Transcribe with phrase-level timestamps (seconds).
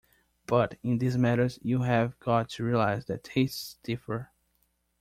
[0.47, 4.31] But in these matters you have got to realize that tastes differ.